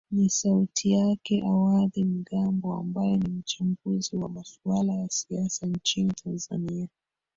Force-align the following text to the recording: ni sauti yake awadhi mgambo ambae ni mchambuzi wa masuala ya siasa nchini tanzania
ni 0.11 0.29
sauti 0.29 0.91
yake 0.91 1.43
awadhi 1.47 2.03
mgambo 2.03 2.73
ambae 2.73 3.17
ni 3.17 3.29
mchambuzi 3.29 4.15
wa 4.17 4.29
masuala 4.29 4.93
ya 4.93 5.07
siasa 5.09 5.67
nchini 5.67 6.13
tanzania 6.23 6.87